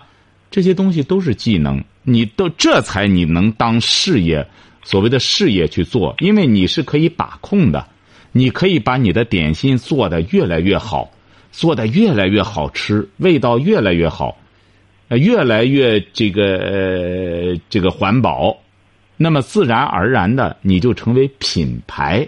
[0.50, 1.82] 这些东西都是技能。
[2.04, 4.46] 你都这才你能当事业，
[4.84, 7.88] 所谓的事业去做，因为你是可以把控的，
[8.32, 11.10] 你可以把你的点心做的越来越好，
[11.52, 14.38] 做的越来越好吃，味道越来越好。
[15.10, 18.56] 越来越这个呃这个环保，
[19.18, 22.26] 那么自然而然的你就成为品牌。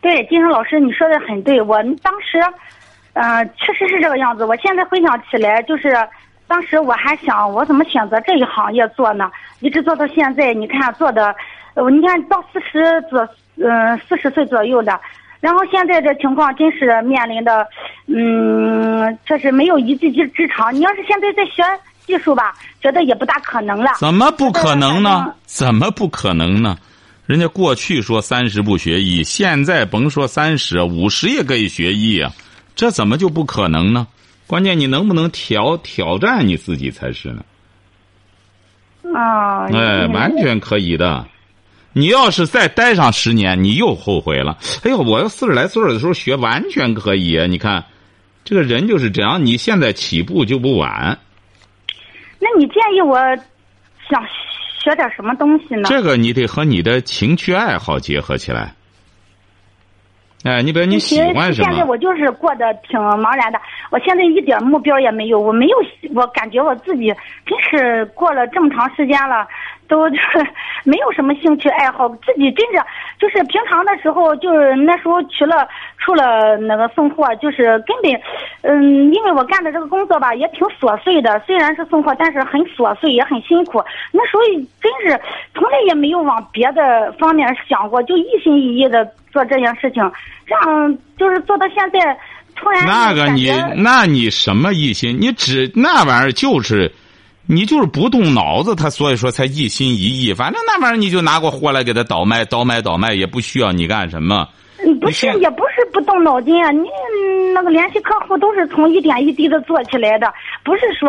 [0.00, 1.62] 对，金生老师，你说的很对。
[1.62, 2.40] 我当时，
[3.12, 4.44] 呃，确实是这个样子。
[4.44, 5.96] 我现在回想起来，就是
[6.48, 9.30] 当时我还想，我怎么选择这一行业做呢？
[9.60, 11.32] 一直做到现在，你看做的，
[11.90, 14.98] 你看到四十左，嗯，四十岁左右的。
[15.38, 17.68] 然后现在这情况真是面临的，
[18.06, 20.74] 嗯，确实没有一技之之长。
[20.74, 21.62] 你要是现在在学
[22.06, 23.92] 技术吧，觉得也不大可能了。
[24.00, 25.34] 怎么不可能呢？
[25.44, 26.76] 怎么不可能呢？
[27.26, 32.32] 人家过去说三十不学医，现在甭说三十，五十也可以学医啊。
[32.74, 34.06] 这怎么就不可能呢？
[34.46, 37.44] 关键你能不能挑挑战你自己才是呢？
[39.14, 41.26] 啊，哎，完全可以的。
[41.98, 44.58] 你要是再待上十年，你又后悔了。
[44.84, 47.38] 哎呦，我要四十来岁的时候学，完全可以。
[47.48, 47.86] 你看，
[48.44, 49.46] 这个人就是这样。
[49.46, 51.18] 你现在起步就不晚。
[52.38, 53.16] 那你建议我
[54.10, 54.22] 想
[54.78, 55.84] 学点什么东西呢？
[55.84, 58.74] 这个你得和你的情趣爱好结合起来。
[60.44, 61.70] 哎，你比如你喜欢什么？
[61.70, 63.58] 现在我就是过得挺茫然的。
[63.90, 65.76] 我现在一点目标也没有，我没有，
[66.14, 67.06] 我感觉我自己
[67.46, 69.48] 真是过了这么长时间了。
[69.88, 70.46] 都就是
[70.84, 72.82] 没有什么兴趣爱好，自己真是
[73.18, 75.66] 就是平常的时候，就是那时候除了
[75.98, 78.20] 除了那个送货，就是根本，
[78.62, 81.40] 嗯，因为我干的这个工作吧，也挺琐碎的。
[81.46, 83.82] 虽然是送货，但是很琐碎，也很辛苦。
[84.12, 84.42] 那时候
[84.80, 85.20] 真是
[85.54, 90.10] 从来也没有往别的方面想过，就一心一意的做这件事情。
[90.46, 92.16] 这样就是做到现在，
[92.54, 95.16] 突然那个你，那你什么一心？
[95.20, 96.92] 你只那玩意儿就是。
[97.46, 100.34] 你就是不动脑子，他所以说才一心一意。
[100.34, 104.48] 反正那玩意儿你就拿过货来给他倒卖，倒卖倒卖也不需要你干什么。
[105.00, 106.70] 不是，也不是不动脑筋啊！
[106.70, 106.86] 你
[107.54, 110.32] 那个联系客户都是从一点一滴的做起来的，
[110.62, 111.08] 不是说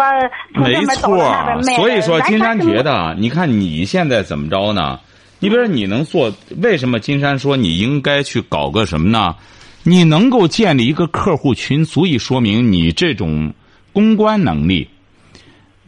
[0.53, 1.75] 从这边倒那边卖。
[1.75, 4.99] 所以说，金山觉得，你看你现在怎么着呢？
[5.39, 9.35] 你比如说，你能做，为什么金山说你应该去搞个什么呢？
[9.83, 13.53] 你能够建立一个客户群，足以说明你这种
[13.91, 14.87] 公关能力。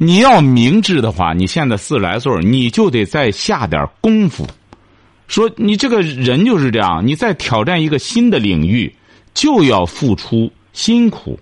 [0.02, 4.48] 你要明智的话，你现在四十来岁你就得再下点功夫。
[5.28, 8.96] 说你这个人就是这样，你再挑战一个新的领域，
[9.34, 11.38] 就要付出辛苦，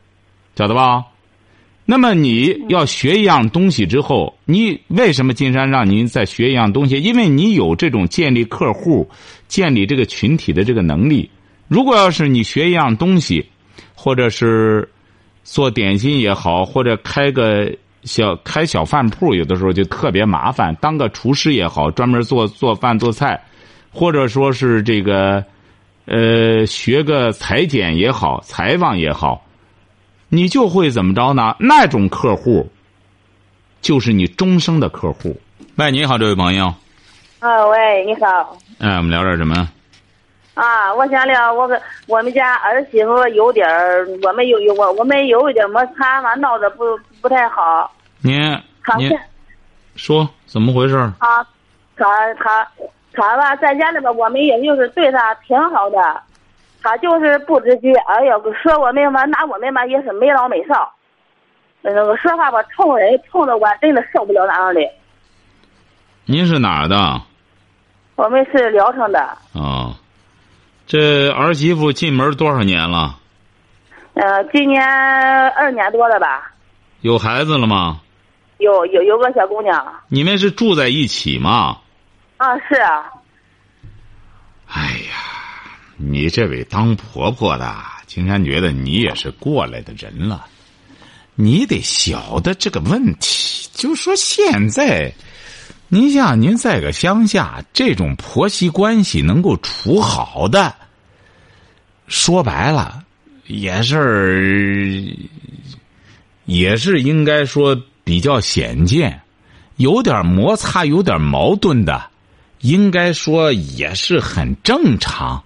[0.56, 1.06] 晓得吧？
[1.86, 7.00] 那么你要学一样东西之后，你为什么金山让您再学一样东西？
[7.00, 9.08] 因为你有这种建立客户、
[9.48, 11.30] 建立这个群体的这个能力。
[11.68, 13.46] 如果要是你学一样东西，
[13.94, 14.90] 或者是
[15.44, 17.72] 做点心也好，或者开个。
[18.08, 20.74] 小开小饭铺，有的时候就特别麻烦。
[20.82, 23.40] 当个厨师也好，专门做做饭做菜，
[23.92, 25.44] 或者说是这个，
[26.06, 29.46] 呃，学个裁剪也好，裁缝也好，
[30.30, 31.56] 你就会怎么着呢？
[31.60, 32.68] 那种客户，
[33.82, 35.40] 就是你终生的客户。
[35.76, 36.74] 喂，你好，这位朋友。
[37.40, 38.58] 啊，喂，你好。
[38.80, 39.70] 哎，我们聊点什么？
[40.54, 46.84] 啊，我想聊我跟我们家儿媳妇有点儿，我们有有我我们有一点摩擦嘛，闹得不
[47.22, 47.92] 不太好。
[48.22, 48.40] 您
[48.98, 49.12] 您
[49.96, 50.96] 说怎么回事？
[51.20, 51.46] 啊，
[51.96, 52.68] 他他
[53.14, 55.98] 他吧，在家里边，我们也就是对他挺好的，
[56.82, 57.94] 他就是不知觉。
[58.08, 60.92] 哎呀，说我们吧，拿我们吧也是没老没少。
[61.82, 64.82] 那个说话吧，冲人冲的我真的受不了那样的。
[66.26, 67.22] 您是哪儿的？
[68.16, 69.20] 我们是聊城的。
[69.54, 69.96] 啊。
[70.86, 73.20] 这儿媳妇进门多少年了？
[74.14, 76.52] 呃，今年二年多了吧。
[77.02, 78.00] 有孩子了吗？
[78.60, 80.02] 有有有个小姑娘。
[80.08, 81.80] 你们是住在一起吗？
[82.38, 83.04] 啊，是啊。
[84.68, 90.46] 哎呀，你这位当婆婆的，竟然觉得你也是过来的人了。
[91.36, 95.14] 你得晓得这个问题，就说现在。
[95.90, 100.76] 您像您在个乡下，这种婆媳关系能够处好的，
[102.08, 103.06] 说白了，
[103.46, 105.16] 也是
[106.44, 109.20] 也是应该说比较鲜见，
[109.76, 112.06] 有点摩擦、有点矛盾的，
[112.62, 115.44] 应该说也是很正常。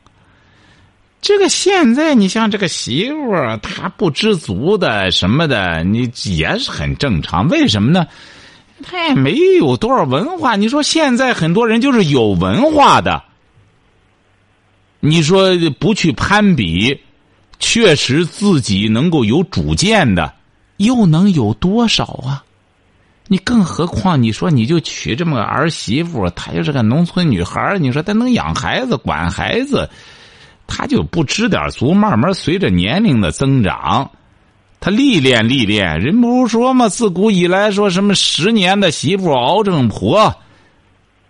[1.21, 7.47] 这个现在你像这个媳妇儿，她不知足的什么的，你也是很正常。
[7.47, 8.05] 为什么呢？
[8.83, 13.23] 她也没有多少文化，你说现在很多人就是有文化的，
[14.99, 16.99] 你说不去攀比，
[17.57, 20.33] 确实自己能够有主见的，
[20.77, 22.43] 又能有多少啊？
[23.31, 29.89] 你更何况你说你就娶这么个儿媳妇，她就是个农村女孩你说她能养孩子、管孩子，
[30.67, 34.11] 她就不知点足，慢慢随着年龄的增长。
[34.81, 36.89] 他历练历练，人不是说嘛？
[36.89, 40.35] 自古以来说什么十年的媳妇熬成婆，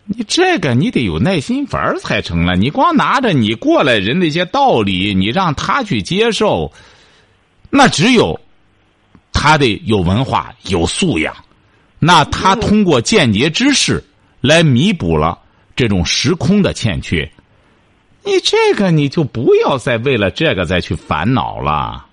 [0.05, 2.55] 你这个你得有耐心法儿才成了。
[2.55, 6.71] 你光拿着你过来人的一些道理，你让他去接受，
[7.69, 8.39] 那只有
[9.31, 11.35] 他得有文化、有素养，
[12.03, 14.03] 那他通过间接知识
[14.41, 15.37] 来弥补了
[15.75, 17.29] 这种时空的欠缺。
[18.23, 22.05] 你这个你就不要再为了这个再去烦恼了。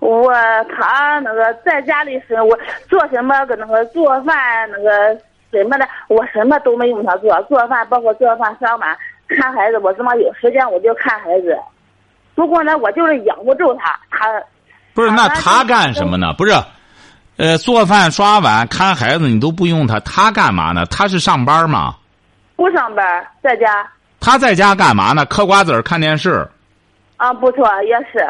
[0.00, 0.32] 我
[0.76, 2.58] 他那个在家里是我
[2.88, 4.34] 做什么个那个做饭
[4.70, 5.14] 那个
[5.52, 8.96] 什么的，我什么都没用他做做饭，包括做饭刷碗
[9.28, 11.56] 看孩子，我他妈有时间我就看孩子。
[12.34, 14.42] 不过呢，我就是养不住他，他
[14.94, 16.32] 不是那他干什么呢？
[16.38, 16.52] 不是，
[17.40, 20.84] 呃，做饭刷碗看孩子你都不用他，他干嘛呢？
[20.84, 21.96] 他是上班吗？
[22.54, 23.66] 不上班，在家。
[24.20, 25.24] 他在家干嘛呢？
[25.24, 26.46] 嗑瓜子看电视。
[27.16, 28.28] 啊，不错，也是。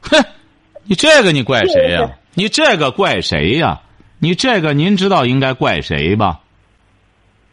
[0.00, 0.24] 哼。
[0.84, 2.08] 你这个你怪谁呀？
[2.34, 3.80] 你这个怪谁呀？
[4.20, 6.38] 你这个您知道应该怪谁吧？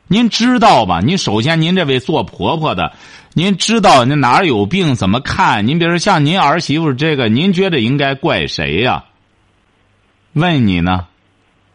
[0.07, 0.99] 您知道吧？
[1.03, 2.93] 您首先您这位做婆婆的，
[3.33, 5.65] 您知道您哪儿有病怎么看？
[5.65, 9.05] 您比如说像您儿媳妇这个，您觉得应该怪谁呀？
[10.39, 11.06] 问你呢？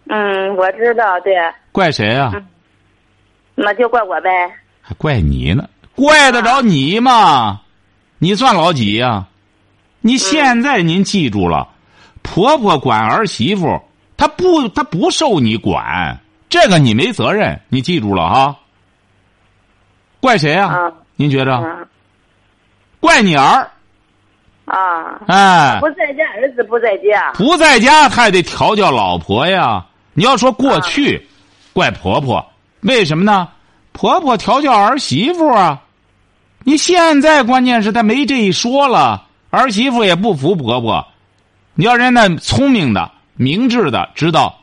[0.09, 1.35] 嗯，我知道，对。
[1.73, 2.33] 怪谁呀？
[3.55, 4.31] 那就怪我呗。
[4.81, 5.69] 还怪你呢？
[5.95, 7.61] 怪得着你吗？
[8.19, 9.27] 你算老几呀？
[10.01, 11.69] 你现在您记住了，
[12.23, 13.81] 婆婆管儿媳妇，
[14.17, 18.57] 她不她不受你管，这个你没责任，你记住了哈。
[20.21, 20.93] 怪谁呀？
[21.17, 21.87] 您觉着？
[23.01, 23.71] 怪你儿。
[24.75, 25.21] 啊。
[25.29, 25.79] 哎。
[25.81, 27.33] 不在家，儿子不在家。
[27.33, 29.85] 不在家，他也得调教老婆呀。
[30.13, 31.27] 你要说过去，
[31.73, 32.45] 怪婆婆，
[32.81, 33.49] 为什么呢？
[33.93, 35.81] 婆婆调教儿媳妇啊。
[36.65, 39.27] 你现在关键是她没这一说了。
[39.51, 41.07] 儿媳妇也不服婆婆，
[41.75, 44.59] 你要人那聪明的、明智的，知道，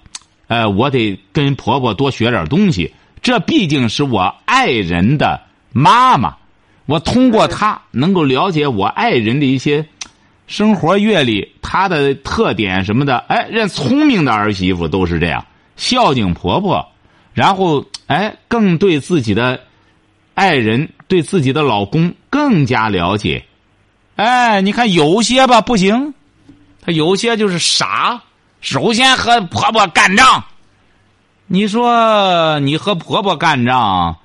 [0.48, 2.94] 呃，我得跟婆婆多学点东西。
[3.22, 5.40] 这毕竟是我爱人的
[5.72, 6.36] 妈妈，
[6.88, 9.86] 我通过她能够了解我爱人的一些
[10.52, 13.20] 生活阅历、她的特点什么的。
[13.30, 15.46] 哎，人聪明的儿媳妇都是这样，
[15.78, 16.86] 孝敬婆婆，
[17.34, 19.62] 然后哎，更对自己的
[20.34, 23.46] 爱人、对自己的老公更加了解。
[24.18, 26.14] 哎，你看有些吧不行，
[26.82, 28.22] 他有些就是傻。
[28.60, 30.44] 首先和婆婆干仗，
[31.48, 34.18] 你说你和婆婆干仗，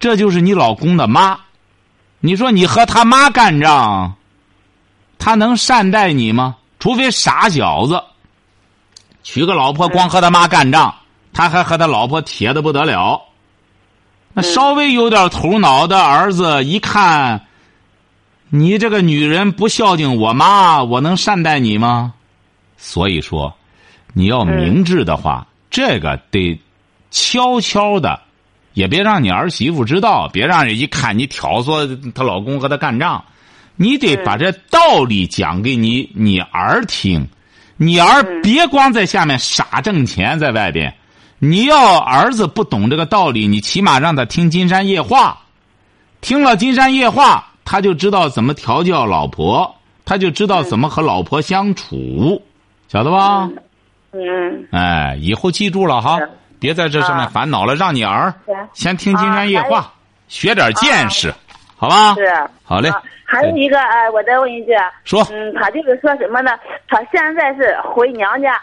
[0.00, 1.40] 这就是你老公的妈。
[2.20, 4.16] 你说你和他妈干仗，
[5.18, 6.56] 他能善待你吗？
[6.78, 8.02] 除非傻小子，
[9.22, 10.94] 娶个老婆光和他妈干仗，
[11.32, 13.20] 他还和他老婆铁的不得了。
[14.32, 17.44] 那稍微有点头脑的儿子一看。
[18.50, 22.14] 你这个女人不孝敬我妈，我能善待你吗？
[22.78, 23.54] 所以说，
[24.14, 26.58] 你要明智的话，这个得
[27.10, 28.18] 悄悄的，
[28.72, 33.22] 也别让你儿媳妇知道，别让人一看你挑唆她老公和她干仗。
[33.80, 37.24] 你得把这道理讲给你你儿听，
[37.76, 40.92] 你儿别光在下面傻挣钱，在外边。
[41.38, 45.30] 你要儿子不懂这个道理，你起码让他听《金山夜话》，
[46.20, 49.72] 听了《金山夜话》，他就知道怎么调教老婆，
[50.04, 52.42] 他就知道怎么和老婆相处，
[52.88, 53.48] 晓得吧？
[54.10, 54.66] 嗯。
[54.72, 56.18] 哎，以后记住了哈，
[56.58, 58.34] 别在这上面烦恼了，让你儿
[58.74, 59.82] 先听《金山夜话》，
[60.26, 61.32] 学点见识，
[61.76, 62.16] 好吧？
[62.16, 62.50] 是。
[62.64, 62.90] 好嘞。
[63.30, 64.72] 还有一个，哎，我再问一句。
[65.04, 65.22] 说。
[65.30, 66.58] 嗯，他就是说什么呢？
[66.88, 68.58] 他现在是回娘家。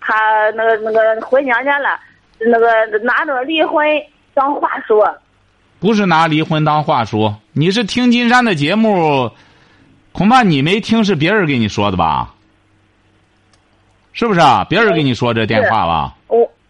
[0.00, 0.14] 他
[0.54, 1.98] 那个那个回娘家了，
[2.38, 2.68] 那个
[3.02, 3.84] 拿着离婚
[4.34, 5.12] 当话说，
[5.80, 7.36] 不是拿离婚当话说。
[7.52, 9.30] 你是听金山的节目，
[10.12, 12.34] 恐怕你没听，是别人给你说的吧？
[14.12, 14.64] 是不是啊？
[14.68, 16.14] 别人给你说这电话吧？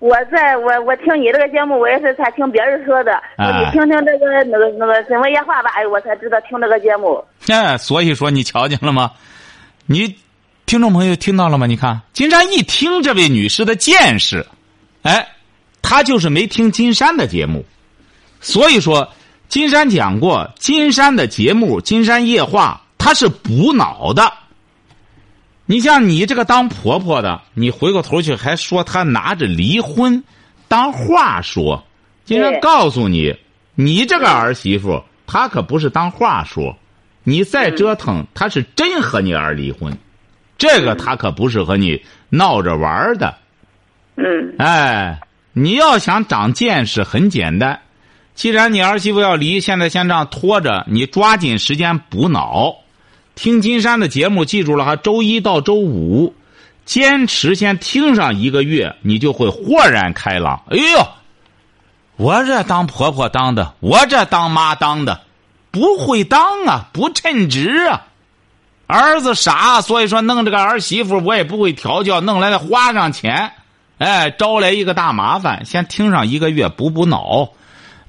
[0.03, 3.23] 我我在我我听你这个节目，我也是才听别人说的。
[3.39, 7.25] 你听听这个那个那个什么夜话吧，哎，我才知道听这个节目。
[7.49, 9.13] 哎，所以说你瞧见了吗？
[9.87, 10.15] 你。
[10.65, 11.67] 听众朋友听到了吗？
[11.67, 14.47] 你看，金山一听这位女士的见识，
[15.03, 15.29] 哎，
[15.83, 17.63] 她就是没听金山的节目，
[18.41, 19.07] 所以说，
[19.49, 24.33] 金山讲过，金山的节目《金山夜话》，它是补脑的。
[25.73, 30.23] 你像你这个当婆婆的，你回过头去还说她拿着离婚
[30.69, 31.83] 当话说，
[32.27, 33.35] 竟然告诉你，
[33.75, 36.77] 你这个儿媳妇，她可不是当话说，
[37.25, 39.97] 你再折腾，她是真和你儿离婚。
[40.59, 43.35] 这个她可不是和你闹着玩的，
[44.17, 45.21] 嗯，哎，
[45.55, 47.81] 你要想长见识，很简单。
[48.35, 52.77] 既然你儿媳妇要离，现在先这样拖着，你抓紧时间补脑，
[53.35, 56.35] 听金山的节目，记住了哈，周一到周五，
[56.85, 60.63] 坚持先听上一个月，你就会豁然开朗。
[60.71, 61.09] 哎呦，
[62.17, 65.23] 我这当婆婆当的，我这当妈当的，
[65.71, 68.07] 不会当啊，不称职啊。
[68.87, 73.53] 儿子傻，所以说弄这个儿媳妇我也不会调教，弄来了花上钱，
[73.97, 75.65] 哎，招来一个大麻烦。
[75.65, 77.49] 先听上一个月补补脑，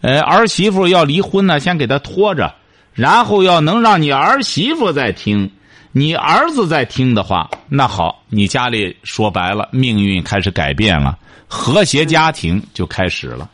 [0.01, 2.55] 呃，儿媳妇要离婚呢，先给他拖着，
[2.93, 5.49] 然后要能让你儿媳妇再听，
[5.91, 11.17] 你儿子再听的话，那好，你家里说白了，命运开始改变了，
[11.47, 13.49] 和谐家庭就开始了，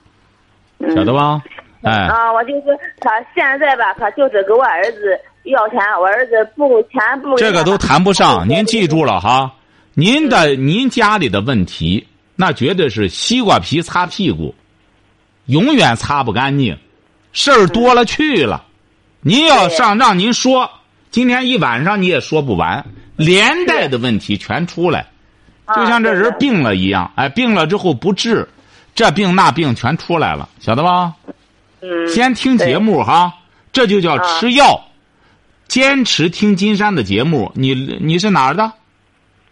[0.96, 1.42] 晓得吧？
[1.84, 5.20] 哎，啊，我就是他现在吧，他就是给我儿子。
[5.46, 7.36] 要钱，我儿子不钱不。
[7.38, 9.52] 这个都谈不上，您记住了哈。
[9.94, 14.54] 您的您家里的问题，那绝对是西瓜皮擦屁股，
[15.46, 16.78] 永远擦不干净，
[17.32, 18.66] 事儿多了去了。
[19.22, 20.70] 您要上让您说，
[21.12, 22.86] 今天一晚上你也说不完，
[23.18, 25.08] 连带的问题全出来，
[25.76, 28.48] 就像这人病了一样，哎，病了之后不治，
[28.96, 31.14] 这病那病全出来了，晓得吧？
[31.82, 32.08] 嗯。
[32.08, 33.34] 先听节目哈，
[33.74, 34.86] 这就叫吃药。
[35.68, 38.72] 坚持听金山的节目，你你是哪儿的？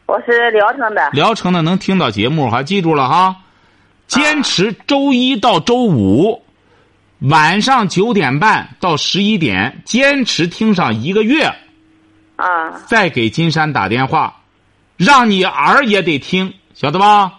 [0.08, 1.10] 我是聊城的。
[1.12, 3.36] 聊城的能听到节目，哈，记住了哈。
[4.08, 6.42] 坚持周一到周五
[7.20, 11.46] 晚上九点半到十一点，坚持听上一个月。
[12.36, 12.72] 啊。
[12.86, 14.36] 再给金山打电话，
[14.96, 17.34] 让你儿也得听，晓得吧？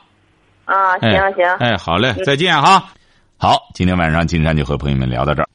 [0.65, 1.47] 啊，行行。
[1.61, 2.85] 哎，好嘞，再见哈。
[3.37, 5.48] 好，今天晚上金山就和朋友们聊到这儿。